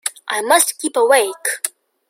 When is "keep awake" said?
0.79-1.69